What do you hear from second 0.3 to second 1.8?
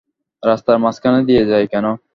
রাস্তার মাঝখান দিয়ে যায়